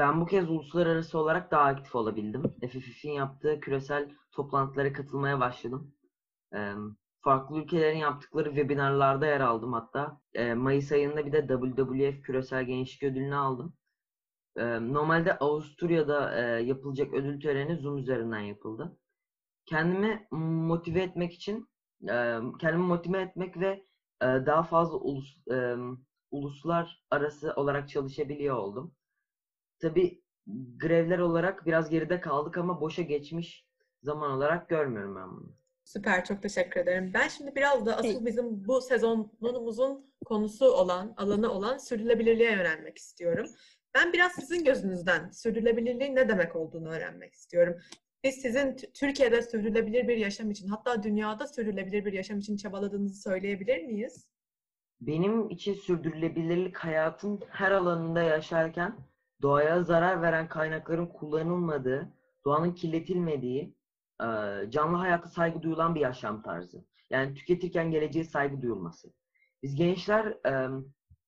ben 0.00 0.20
bu 0.20 0.26
kez 0.26 0.50
uluslararası 0.50 1.18
olarak 1.18 1.50
daha 1.50 1.62
aktif 1.62 1.94
olabildim. 1.94 2.42
FFF'in 2.60 3.12
yaptığı 3.12 3.60
küresel 3.60 4.10
toplantılara 4.32 4.92
katılmaya 4.92 5.40
başladım. 5.40 5.94
Ee, 6.54 6.72
farklı 7.20 7.58
ülkelerin 7.58 7.98
yaptıkları 7.98 8.48
webinarlarda 8.48 9.26
yer 9.26 9.40
aldım 9.40 9.72
hatta. 9.72 10.20
Ee, 10.34 10.54
Mayıs 10.54 10.92
ayında 10.92 11.26
bir 11.26 11.32
de 11.32 11.46
WWF 11.48 12.22
Küresel 12.22 12.64
Gençlik 12.64 13.02
Ödülünü 13.02 13.34
aldım. 13.34 13.74
Normalde 14.80 15.38
Avusturya'da 15.38 16.38
e, 16.40 16.62
yapılacak 16.62 17.14
ödül 17.14 17.40
töreni 17.40 17.76
Zoom 17.76 17.98
üzerinden 17.98 18.40
yapıldı. 18.40 18.98
Kendimi 19.66 20.26
motive 20.30 21.02
etmek 21.02 21.32
için, 21.32 21.68
kendimi 22.60 22.84
motive 22.84 23.20
etmek 23.20 23.60
ve 23.60 23.86
e, 24.22 24.26
daha 24.26 24.62
fazla 24.62 24.98
ulus, 24.98 25.36
uluslar 26.30 27.04
arası 27.10 27.52
olarak 27.56 27.88
çalışabiliyor 27.88 28.56
oldum. 28.56 28.94
Tabii 29.80 30.22
grevler 30.76 31.18
olarak 31.18 31.66
biraz 31.66 31.90
geride 31.90 32.20
kaldık 32.20 32.58
ama 32.58 32.80
boşa 32.80 33.02
geçmiş 33.02 33.66
zaman 34.02 34.30
olarak 34.30 34.68
görmüyorum 34.68 35.16
ben 35.16 35.30
bunu. 35.30 35.52
Süper, 35.84 36.24
çok 36.24 36.42
teşekkür 36.42 36.80
ederim. 36.80 37.10
Ben 37.14 37.28
şimdi 37.28 37.54
biraz 37.56 37.86
da 37.86 37.96
asıl 37.96 38.26
bizim 38.26 38.64
bu 38.68 38.80
sezonumuzun 38.80 40.12
konusu 40.24 40.66
olan, 40.66 41.14
alanı 41.16 41.50
olan 41.52 41.78
sürdürülebilirliğe 41.78 42.50
yönelmek 42.52 42.98
istiyorum. 42.98 43.46
Ben 43.94 44.12
biraz 44.12 44.32
sizin 44.32 44.64
gözünüzden 44.64 45.30
sürdürülebilirliğin 45.30 46.16
ne 46.16 46.28
demek 46.28 46.56
olduğunu 46.56 46.88
öğrenmek 46.88 47.34
istiyorum. 47.34 47.76
Biz 48.24 48.34
sizin 48.34 48.76
T- 48.76 48.92
Türkiye'de 48.92 49.42
sürdürülebilir 49.42 50.08
bir 50.08 50.16
yaşam 50.16 50.50
için, 50.50 50.68
hatta 50.68 51.02
dünyada 51.02 51.46
sürdürülebilir 51.46 52.04
bir 52.04 52.12
yaşam 52.12 52.38
için 52.38 52.56
çabaladığınızı 52.56 53.22
söyleyebilir 53.22 53.82
miyiz? 53.82 54.26
Benim 55.00 55.50
için 55.50 55.74
sürdürülebilirlik 55.74 56.76
hayatın 56.76 57.40
her 57.48 57.70
alanında 57.70 58.22
yaşarken 58.22 58.96
doğaya 59.42 59.82
zarar 59.82 60.22
veren 60.22 60.48
kaynakların 60.48 61.06
kullanılmadığı, 61.06 62.12
doğanın 62.44 62.72
kirletilmediği, 62.72 63.74
e, 64.20 64.26
canlı 64.70 64.96
hayata 64.96 65.28
saygı 65.28 65.62
duyulan 65.62 65.94
bir 65.94 66.00
yaşam 66.00 66.42
tarzı. 66.42 66.84
Yani 67.10 67.34
tüketirken 67.34 67.90
geleceğe 67.90 68.24
saygı 68.24 68.62
duyulması. 68.62 69.12
Biz 69.62 69.74
gençler 69.74 70.26
e, 70.26 70.68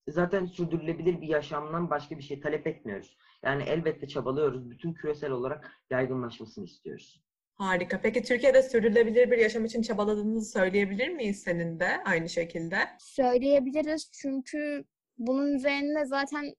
zaten 0.08 0.46
sürdürülebilir 0.46 1.20
bir 1.20 1.28
yaşamdan 1.28 1.90
başka 1.90 2.18
bir 2.18 2.22
şey 2.22 2.40
talep 2.40 2.66
etmiyoruz. 2.66 3.16
Yani 3.42 3.62
elbette 3.62 4.08
çabalıyoruz. 4.08 4.70
Bütün 4.70 4.94
küresel 4.94 5.30
olarak 5.30 5.72
yaygınlaşmasını 5.90 6.64
istiyoruz. 6.64 7.22
Harika. 7.54 8.00
Peki 8.00 8.22
Türkiye'de 8.22 8.62
sürdürülebilir 8.62 9.30
bir 9.30 9.38
yaşam 9.38 9.64
için 9.64 9.82
çabaladığınızı 9.82 10.52
söyleyebilir 10.52 11.08
miyiz 11.08 11.42
senin 11.42 11.80
de 11.80 12.04
aynı 12.04 12.28
şekilde? 12.28 12.76
Söyleyebiliriz 12.98 14.10
çünkü 14.12 14.84
bunun 15.18 15.54
üzerine 15.54 16.06
zaten 16.06 16.54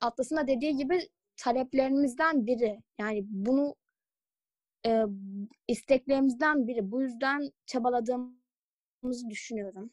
Atlas'ın 0.00 0.36
da 0.36 0.46
dediği 0.46 0.76
gibi 0.76 1.08
taleplerimizden 1.36 2.46
biri. 2.46 2.82
Yani 2.98 3.24
bunu 3.28 3.74
e, 4.86 5.02
isteklerimizden 5.68 6.66
biri. 6.66 6.90
Bu 6.90 7.02
yüzden 7.02 7.52
çabaladığımızı 7.66 9.30
düşünüyorum. 9.30 9.90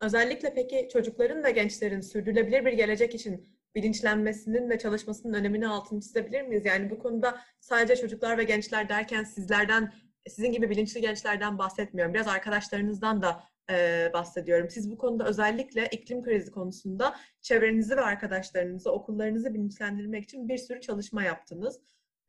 Özellikle 0.00 0.54
peki 0.54 0.88
çocukların 0.92 1.44
ve 1.44 1.50
gençlerin 1.50 2.00
sürdürülebilir 2.00 2.64
bir 2.64 2.72
gelecek 2.72 3.14
için 3.14 3.46
bilinçlenmesinin 3.74 4.70
ve 4.70 4.78
çalışmasının 4.78 5.34
önemini 5.34 5.68
altını 5.68 6.00
çizebilir 6.00 6.42
miyiz? 6.42 6.64
Yani 6.64 6.90
bu 6.90 6.98
konuda 6.98 7.40
sadece 7.60 7.96
çocuklar 7.96 8.38
ve 8.38 8.44
gençler 8.44 8.88
derken 8.88 9.24
sizlerden, 9.24 9.92
sizin 10.28 10.52
gibi 10.52 10.70
bilinçli 10.70 11.00
gençlerden 11.00 11.58
bahsetmiyorum. 11.58 12.14
Biraz 12.14 12.28
arkadaşlarınızdan 12.28 13.22
da 13.22 13.44
e, 13.70 14.10
bahsediyorum. 14.14 14.70
Siz 14.70 14.90
bu 14.90 14.98
konuda 14.98 15.24
özellikle 15.24 15.86
iklim 15.86 16.22
krizi 16.22 16.50
konusunda 16.50 17.16
çevrenizi 17.40 17.96
ve 17.96 18.00
arkadaşlarınızı, 18.00 18.92
okullarınızı 18.92 19.54
bilinçlendirmek 19.54 20.24
için 20.24 20.48
bir 20.48 20.58
sürü 20.58 20.80
çalışma 20.80 21.22
yaptınız. 21.22 21.80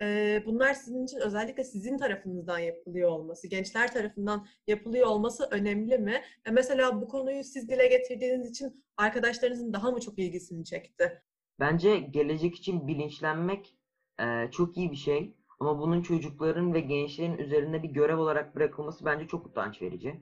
E, 0.01 0.43
bunlar 0.45 0.73
sizin 0.73 1.03
için 1.05 1.19
özellikle 1.19 1.63
sizin 1.63 1.97
tarafınızdan 1.97 2.59
yapılıyor 2.59 3.09
olması, 3.09 3.47
gençler 3.47 3.93
tarafından 3.93 4.47
yapılıyor 4.67 5.07
olması 5.07 5.47
önemli 5.51 5.97
mi? 5.97 6.21
E, 6.45 6.51
mesela 6.51 7.01
bu 7.01 7.07
konuyu 7.07 7.43
siz 7.43 7.69
dile 7.69 7.87
getirdiğiniz 7.87 8.49
için 8.49 8.85
arkadaşlarınızın 8.97 9.73
daha 9.73 9.91
mı 9.91 9.99
çok 9.99 10.19
ilgisini 10.19 10.65
çekti? 10.65 11.21
Bence 11.59 11.99
gelecek 11.99 12.55
için 12.55 12.87
bilinçlenmek 12.87 13.77
eee, 14.19 14.49
çok 14.51 14.77
iyi 14.77 14.91
bir 14.91 14.95
şey. 14.95 15.33
Ama 15.59 15.79
bunun 15.79 16.01
çocukların 16.01 16.73
ve 16.73 16.79
gençlerin 16.79 17.37
üzerinde 17.37 17.83
bir 17.83 17.89
görev 17.89 18.17
olarak 18.17 18.55
bırakılması 18.55 19.05
bence 19.05 19.27
çok 19.27 19.47
utanç 19.47 19.81
verici. 19.81 20.21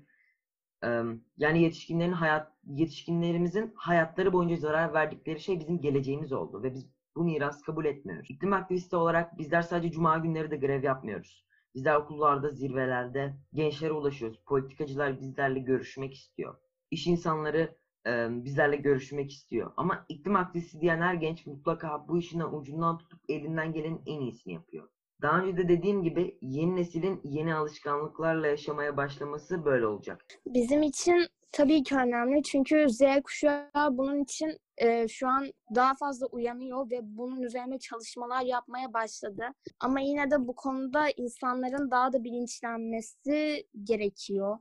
Yani 1.38 1.62
yetişkinlerin 1.62 2.12
hayat, 2.12 2.52
yetişkinlerimizin 2.66 3.74
hayatları 3.76 4.34
boyunca 4.34 4.56
zarar 4.56 4.94
verdikleri 4.94 5.40
şey 5.40 5.60
bizim 5.60 5.82
geleceğimiz 5.82 6.32
oldu 6.34 6.64
ve 6.64 6.74
biz 6.74 6.90
bu 7.16 7.24
miras 7.24 7.62
kabul 7.62 7.86
etmiyoruz. 7.86 8.32
İklim 8.32 8.54
aktivisti 8.54 8.96
olarak 8.96 9.38
bizler 9.38 9.62
sadece 9.62 9.92
cuma 9.92 10.18
günleri 10.18 10.52
de 10.52 10.58
grev 10.58 10.84
yapmıyoruz. 10.84 11.46
Bizler 11.76 11.96
okullarda, 11.96 12.50
zirvelerde 12.50 13.38
gençlere 13.54 13.92
ulaşıyoruz. 13.92 14.40
Politikacılar 14.46 15.20
bizlerle 15.20 15.60
görüşmek 15.60 16.14
istiyor. 16.14 16.56
İş 16.92 17.08
insanları 17.08 17.78
e, 18.08 18.28
bizlerle 18.46 18.76
görüşmek 18.76 19.32
istiyor. 19.32 19.72
Ama 19.78 20.06
iklim 20.10 20.36
aktivisti 20.36 20.82
diyen 20.82 21.02
her 21.02 21.14
genç 21.14 21.46
mutlaka 21.46 22.08
bu 22.08 22.18
işin 22.18 22.40
ucundan 22.40 22.98
tutup 22.98 23.20
elinden 23.30 23.74
gelenin 23.74 24.02
en 24.06 24.20
iyisini 24.22 24.54
yapıyor. 24.54 24.90
Daha 25.22 25.40
önce 25.40 25.58
de 25.58 25.70
dediğim 25.70 26.04
gibi 26.04 26.38
yeni 26.42 26.76
neslin 26.76 27.22
yeni 27.24 27.56
alışkanlıklarla 27.56 28.48
yaşamaya 28.48 28.98
başlaması 28.98 29.66
böyle 29.66 29.88
olacak. 29.88 30.26
Bizim 30.46 30.84
için 30.84 31.28
tabii 31.52 31.84
ki 31.84 31.96
önemli 31.96 32.44
çünkü 32.44 32.90
Z 32.90 33.02
kuşağı 33.24 33.98
bunun 33.98 34.24
için 34.24 34.58
e, 34.78 35.08
şu 35.08 35.28
an 35.28 35.52
daha 35.76 35.96
fazla 35.96 36.28
uyanıyor 36.28 36.92
ve 36.92 37.00
bunun 37.02 37.42
üzerine 37.42 37.80
çalışmalar 37.80 38.42
yapmaya 38.42 38.94
başladı. 38.94 39.44
Ama 39.80 40.00
yine 40.00 40.32
de 40.32 40.48
bu 40.48 40.56
konuda 40.56 41.10
insanların 41.18 41.92
daha 41.92 42.14
da 42.14 42.24
bilinçlenmesi 42.24 43.68
gerekiyor. 43.84 44.58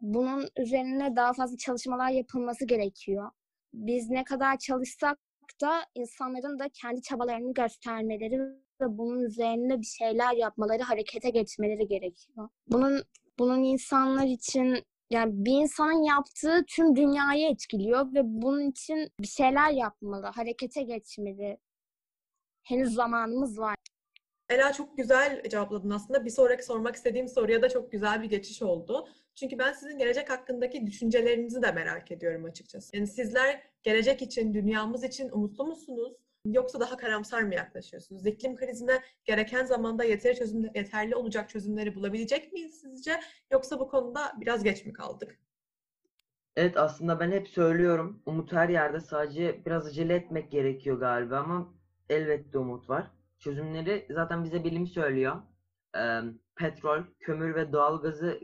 Bunun 0.00 0.48
üzerine 0.58 1.16
daha 1.16 1.32
fazla 1.32 1.56
çalışmalar 1.56 2.10
yapılması 2.10 2.66
gerekiyor. 2.66 3.30
Biz 3.74 4.10
ne 4.10 4.24
kadar 4.24 4.58
çalışsak 4.58 5.18
da 5.60 5.80
insanların 5.94 6.58
da 6.58 6.68
kendi 6.68 7.02
çabalarını 7.02 7.54
göstermeleri 7.54 8.40
ve 8.80 8.98
bunun 8.98 9.20
üzerine 9.20 9.80
bir 9.80 9.86
şeyler 9.86 10.34
yapmaları, 10.34 10.82
harekete 10.82 11.30
geçmeleri 11.30 11.88
gerekiyor. 11.88 12.48
Bunun 12.68 13.02
bunun 13.38 13.64
insanlar 13.64 14.26
için 14.26 14.84
yani 15.10 15.32
bir 15.34 15.52
insanın 15.52 16.02
yaptığı 16.02 16.64
tüm 16.68 16.96
dünyayı 16.96 17.48
etkiliyor 17.48 18.14
ve 18.14 18.20
bunun 18.24 18.70
için 18.70 19.08
bir 19.20 19.26
şeyler 19.26 19.70
yapmalı, 19.70 20.26
harekete 20.26 20.82
geçmeli. 20.82 21.58
Henüz 22.62 22.94
zamanımız 22.94 23.58
var. 23.58 23.74
Ela 24.48 24.72
çok 24.72 24.96
güzel 24.96 25.42
cevapladın 25.50 25.90
aslında. 25.90 26.24
Bir 26.24 26.30
sonraki 26.30 26.64
sormak 26.64 26.96
istediğim 26.96 27.28
soruya 27.28 27.62
da 27.62 27.68
çok 27.68 27.92
güzel 27.92 28.22
bir 28.22 28.30
geçiş 28.30 28.62
oldu. 28.62 29.08
Çünkü 29.34 29.58
ben 29.58 29.72
sizin 29.72 29.98
gelecek 29.98 30.30
hakkındaki 30.30 30.86
düşüncelerinizi 30.86 31.62
de 31.62 31.72
merak 31.72 32.10
ediyorum 32.10 32.44
açıkçası. 32.44 32.96
Yani 32.96 33.06
sizler 33.06 33.62
gelecek 33.82 34.22
için, 34.22 34.54
dünyamız 34.54 35.04
için 35.04 35.30
umutlu 35.30 35.64
musunuz? 35.64 36.12
Yoksa 36.52 36.80
daha 36.80 36.96
karamsar 36.96 37.42
mı 37.42 37.54
yaklaşıyorsunuz? 37.54 38.26
İklim 38.26 38.56
krizine 38.56 39.02
gereken 39.24 39.64
zamanda 39.64 40.04
yeteri 40.04 40.36
çözüm, 40.36 40.70
yeterli 40.74 41.16
olacak 41.16 41.48
çözümleri 41.50 41.94
bulabilecek 41.94 42.52
miyiz 42.52 42.80
sizce? 42.80 43.20
Yoksa 43.52 43.80
bu 43.80 43.88
konuda 43.88 44.32
biraz 44.40 44.64
geç 44.64 44.86
mi 44.86 44.92
kaldık? 44.92 45.38
Evet 46.56 46.76
aslında 46.76 47.20
ben 47.20 47.32
hep 47.32 47.48
söylüyorum. 47.48 48.22
Umut 48.26 48.52
her 48.52 48.68
yerde 48.68 49.00
sadece 49.00 49.62
biraz 49.66 49.86
acele 49.86 50.14
etmek 50.14 50.50
gerekiyor 50.50 51.00
galiba 51.00 51.38
ama 51.38 51.74
elbette 52.08 52.58
umut 52.58 52.88
var. 52.88 53.10
Çözümleri 53.38 54.06
zaten 54.10 54.44
bize 54.44 54.64
bilim 54.64 54.86
söylüyor. 54.86 55.42
Ee, 55.96 56.20
petrol, 56.56 57.02
kömür 57.20 57.54
ve 57.54 57.72
doğalgazı 57.72 58.40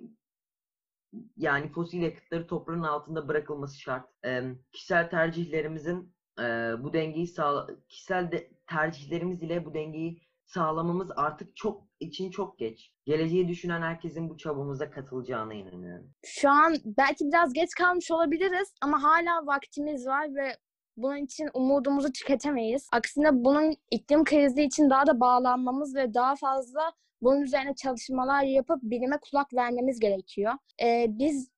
yani 1.36 1.72
fosil 1.72 2.02
yakıtları 2.02 2.46
toprağın 2.46 2.82
altında 2.82 3.28
bırakılması 3.28 3.80
şart. 3.80 4.08
Ee, 4.24 4.42
kişisel 4.72 5.10
tercihlerimizin 5.10 6.14
e, 6.38 6.44
bu 6.84 6.92
dengeyi 6.92 7.26
sağla 7.26 7.66
kişisel 7.88 8.32
de, 8.32 8.50
tercihlerimiz 8.66 9.42
ile 9.42 9.64
bu 9.64 9.74
dengeyi 9.74 10.20
sağlamamız 10.44 11.10
artık 11.16 11.56
çok 11.56 11.82
için 12.00 12.30
çok 12.30 12.58
geç. 12.58 12.92
Geleceği 13.04 13.48
düşünen 13.48 13.82
herkesin 13.82 14.30
bu 14.30 14.36
çabamıza 14.36 14.90
katılacağına 14.90 15.54
inanıyorum. 15.54 16.10
Şu 16.24 16.50
an 16.50 16.76
belki 16.84 17.24
biraz 17.24 17.52
geç 17.52 17.70
kalmış 17.74 18.10
olabiliriz 18.10 18.74
ama 18.82 19.02
hala 19.02 19.46
vaktimiz 19.46 20.06
var 20.06 20.34
ve 20.34 20.56
bunun 20.96 21.16
için 21.16 21.48
umudumuzu 21.54 22.12
tüketemeyiz. 22.12 22.88
Aksine 22.92 23.44
bunun 23.44 23.74
iklim 23.90 24.24
krizi 24.24 24.62
için 24.62 24.90
daha 24.90 25.06
da 25.06 25.20
bağlanmamız 25.20 25.94
ve 25.94 26.14
daha 26.14 26.36
fazla 26.36 26.92
bunun 27.22 27.40
üzerine 27.40 27.74
çalışmalar 27.74 28.42
yapıp 28.42 28.82
bilime 28.82 29.18
kulak 29.30 29.54
vermemiz 29.54 30.00
gerekiyor. 30.00 30.52
Ee, 30.82 31.06
biz 31.08 31.54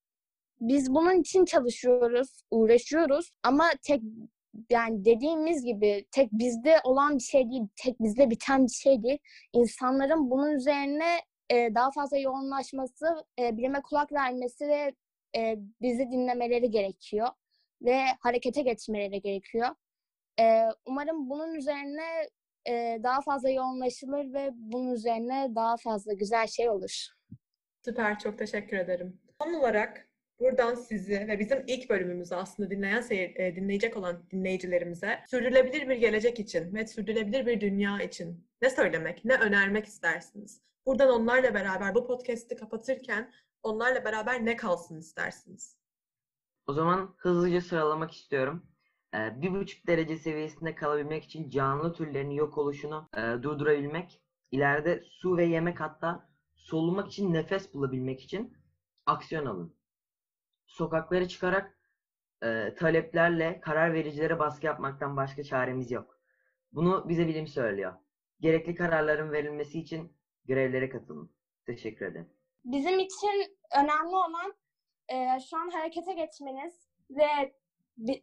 biz 0.60 0.94
bunun 0.94 1.20
için 1.20 1.44
çalışıyoruz, 1.44 2.42
uğraşıyoruz 2.50 3.30
ama 3.42 3.70
tek 3.82 4.02
yani 4.70 5.04
dediğimiz 5.04 5.64
gibi 5.64 6.06
tek 6.12 6.32
bizde 6.32 6.76
olan 6.84 7.16
bir 7.16 7.22
şey 7.22 7.50
değil, 7.50 7.62
tek 7.82 8.00
bizde 8.00 8.30
biten 8.30 8.64
bir 8.66 8.72
şey 8.72 9.02
değil. 9.02 9.18
İnsanların 9.52 10.30
bunun 10.30 10.52
üzerine 10.52 11.20
e, 11.50 11.74
daha 11.74 11.90
fazla 11.90 12.18
yoğunlaşması, 12.18 13.06
e, 13.40 13.56
bilime 13.56 13.82
kulak 13.82 14.12
vermesi 14.12 14.68
ve 14.68 14.92
e, 15.36 15.56
bizi 15.82 16.10
dinlemeleri 16.10 16.70
gerekiyor. 16.70 17.28
ve 17.82 17.98
harekete 18.20 18.62
geçmeleri 18.62 19.20
gerekiyor. 19.20 19.68
Ee, 20.40 20.68
umarım 20.86 21.30
bunun 21.30 21.54
üzerine 21.54 22.28
e, 22.68 22.98
daha 23.02 23.20
fazla 23.20 23.50
yoğunlaşılır 23.50 24.32
ve 24.32 24.50
bunun 24.54 24.92
üzerine 24.92 25.48
daha 25.54 25.76
fazla 25.76 26.12
güzel 26.12 26.46
şey 26.46 26.70
olur. 26.70 27.06
Süper, 27.84 28.18
çok 28.18 28.38
teşekkür 28.38 28.76
ederim. 28.76 29.20
Son 29.42 29.54
olarak 29.54 30.05
buradan 30.40 30.74
sizi 30.74 31.28
ve 31.28 31.38
bizim 31.38 31.64
ilk 31.66 31.90
bölümümüzü 31.90 32.34
aslında 32.34 32.70
dinleyen 32.70 33.00
seyir, 33.00 33.36
e, 33.36 33.56
dinleyecek 33.56 33.96
olan 33.96 34.22
dinleyicilerimize 34.30 35.18
sürdürülebilir 35.30 35.88
bir 35.88 35.96
gelecek 35.96 36.40
için 36.40 36.74
ve 36.74 36.86
sürdürülebilir 36.86 37.46
bir 37.46 37.60
dünya 37.60 38.02
için 38.02 38.46
ne 38.62 38.70
söylemek, 38.70 39.24
ne 39.24 39.34
önermek 39.34 39.86
istersiniz? 39.86 40.62
Buradan 40.86 41.08
onlarla 41.08 41.54
beraber 41.54 41.94
bu 41.94 42.06
podcast'i 42.06 42.56
kapatırken 42.56 43.32
onlarla 43.62 44.04
beraber 44.04 44.44
ne 44.44 44.56
kalsın 44.56 44.98
istersiniz? 44.98 45.76
O 46.66 46.72
zaman 46.72 47.14
hızlıca 47.18 47.60
sıralamak 47.60 48.12
istiyorum. 48.12 48.66
Ee, 49.14 49.42
bir 49.42 49.50
buçuk 49.50 49.86
derece 49.86 50.18
seviyesinde 50.18 50.74
kalabilmek 50.74 51.24
için 51.24 51.50
canlı 51.50 51.92
türlerin 51.92 52.30
yok 52.30 52.58
oluşunu 52.58 53.08
e, 53.16 53.42
durdurabilmek, 53.42 54.22
ileride 54.50 55.02
su 55.04 55.36
ve 55.36 55.44
yemek 55.44 55.80
hatta 55.80 56.28
solumak 56.54 57.08
için 57.08 57.32
nefes 57.32 57.74
bulabilmek 57.74 58.20
için 58.20 58.56
aksiyon 59.06 59.46
alın. 59.46 59.75
Sokaklara 60.66 61.28
çıkarak 61.28 61.78
e, 62.42 62.74
taleplerle 62.74 63.60
karar 63.60 63.92
vericilere 63.94 64.38
baskı 64.38 64.66
yapmaktan 64.66 65.16
başka 65.16 65.42
çaremiz 65.42 65.90
yok. 65.90 66.20
Bunu 66.72 67.08
bize 67.08 67.28
bilim 67.28 67.46
söylüyor. 67.46 67.94
Gerekli 68.40 68.74
kararların 68.74 69.32
verilmesi 69.32 69.78
için 69.78 70.16
görevlere 70.44 70.88
katılın. 70.88 71.32
Teşekkür 71.66 72.06
ederim. 72.06 72.30
Bizim 72.64 72.98
için 72.98 73.58
önemli 73.76 74.16
olan 74.16 74.54
e, 75.08 75.40
şu 75.50 75.56
an 75.56 75.70
harekete 75.70 76.12
geçmeniz 76.12 76.88
ve 77.10 77.54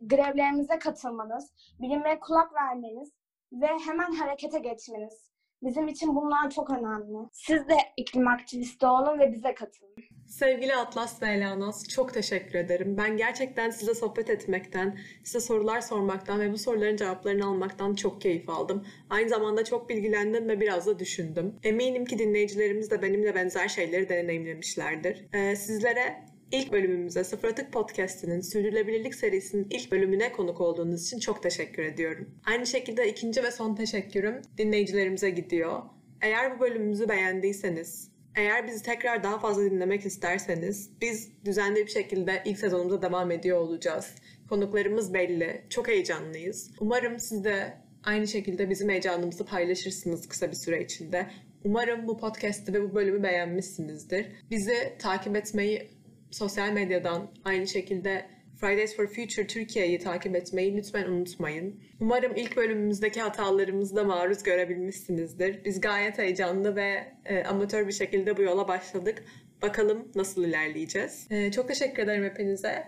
grevlerimize 0.02 0.80
katılmanız, 0.80 1.54
bilime 1.80 2.20
kulak 2.20 2.54
vermeniz 2.54 3.14
ve 3.52 3.68
hemen 3.68 4.12
harekete 4.12 4.60
geçmeniz. 4.60 5.33
Bizim 5.64 5.88
için 5.88 6.16
bunlar 6.16 6.50
çok 6.50 6.70
önemli. 6.70 7.18
Siz 7.32 7.68
de 7.68 7.76
iklim 7.98 8.28
aktivisti 8.28 8.86
olun 8.86 9.20
ve 9.20 9.32
bize 9.32 9.54
katılın. 9.56 9.94
Sevgili 10.28 10.76
Atlas 10.76 11.22
ve 11.22 11.28
Elanaz, 11.28 11.88
çok 11.90 12.14
teşekkür 12.14 12.60
ederim. 12.60 12.98
Ben 12.98 13.18
gerçekten 13.18 13.70
size 13.70 13.94
sohbet 13.94 14.30
etmekten, 14.30 15.00
size 15.24 15.40
sorular 15.40 15.82
sormaktan 15.82 16.40
ve 16.40 16.52
bu 16.52 16.58
soruların 16.58 16.96
cevaplarını 16.96 17.46
almaktan 17.46 17.96
çok 17.96 18.22
keyif 18.22 18.50
aldım. 18.50 18.86
Aynı 19.10 19.30
zamanda 19.30 19.64
çok 19.64 19.90
bilgilendim 19.90 20.48
ve 20.48 20.60
biraz 20.60 20.88
da 20.88 21.00
düşündüm. 21.00 21.56
Eminim 21.64 22.06
ki 22.06 22.20
dinleyicilerimiz 22.20 22.92
de 22.92 23.02
benimle 23.02 23.36
benzer 23.36 23.68
şeyleri 23.68 24.10
deneyimlemişlerdir. 24.10 25.28
Ee, 25.34 25.56
sizlere 25.56 26.26
ilk 26.54 26.72
bölümümüze 26.72 27.24
Sıfır 27.24 27.48
Atık 27.48 27.72
Podcast'inin 27.72 28.42
Sürdürülebilirlik 28.42 29.16
serisinin 29.16 29.68
ilk 29.70 29.92
bölümüne 29.92 30.32
konuk 30.32 30.62
olduğunuz 30.62 31.06
için 31.06 31.20
çok 31.20 31.44
teşekkür 31.44 31.84
ediyorum. 31.84 32.30
Aynı 32.46 32.68
şekilde 32.68 33.10
ikinci 33.10 33.44
ve 33.44 33.52
son 33.52 33.76
teşekkürüm 33.76 34.42
dinleyicilerimize 34.58 35.30
gidiyor. 35.30 35.82
Eğer 36.22 36.56
bu 36.56 36.60
bölümümüzü 36.60 37.10
beğendiyseniz, 37.10 38.12
eğer 38.36 38.68
bizi 38.68 38.84
tekrar 38.84 39.24
daha 39.24 39.40
fazla 39.40 39.64
dinlemek 39.64 40.06
isterseniz 40.06 40.90
biz 41.02 41.32
düzenli 41.46 41.86
bir 41.86 41.92
şekilde 41.92 42.42
ilk 42.46 42.60
sezonumuza 42.60 43.02
devam 43.02 43.32
ediyor 43.32 43.58
olacağız. 43.58 44.16
Konuklarımız 44.50 45.14
belli. 45.14 45.62
Çok 45.70 45.88
heyecanlıyız. 45.88 46.72
Umarım 46.80 47.20
siz 47.20 47.44
de 47.44 47.78
aynı 48.04 48.28
şekilde 48.28 48.70
bizim 48.70 48.90
heyecanımızı 48.90 49.46
paylaşırsınız 49.46 50.28
kısa 50.28 50.52
bir 50.52 50.56
süre 50.56 50.84
içinde. 50.84 51.28
Umarım 51.64 52.08
bu 52.08 52.18
podcast'i 52.18 52.74
ve 52.74 52.82
bu 52.84 52.96
bölümü 52.96 53.24
beğenmişsinizdir. 53.24 54.28
Bizi 54.52 54.94
takip 55.00 55.36
etmeyi 55.36 56.03
sosyal 56.34 56.72
medyadan 56.72 57.32
aynı 57.46 57.68
şekilde 57.68 58.26
Fridays 58.60 58.96
for 58.96 59.08
Future 59.08 59.48
Türkiye'yi 59.48 60.00
takip 60.00 60.36
etmeyi 60.36 60.78
lütfen 60.78 61.08
unutmayın. 61.08 61.80
Umarım 62.00 62.36
ilk 62.36 62.58
bölümümüzdeki 62.58 63.22
hatalarımızda 63.22 64.04
maruz 64.04 64.44
görebilmişsinizdir. 64.44 65.66
Biz 65.66 65.82
gayet 65.82 66.18
heyecanlı 66.18 66.76
ve 66.76 67.14
e, 67.26 67.44
amatör 67.44 67.88
bir 67.88 67.94
şekilde 67.94 68.38
bu 68.38 68.42
yola 68.42 68.68
başladık. 68.68 69.24
Bakalım 69.62 70.12
nasıl 70.16 70.46
ilerleyeceğiz. 70.46 71.28
E, 71.30 71.52
çok 71.52 71.68
teşekkür 71.68 72.04
ederim 72.04 72.24
hepinize. 72.24 72.84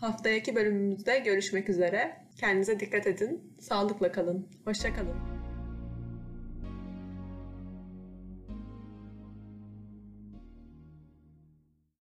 Haftaki 0.00 0.54
bölümümüzde 0.54 1.18
görüşmek 1.18 1.68
üzere. 1.68 2.16
Kendinize 2.40 2.80
dikkat 2.80 3.06
edin. 3.06 3.54
Sağlıkla 3.60 4.12
kalın. 4.12 4.48
Hoşça 4.64 4.94
kalın. 4.94 5.39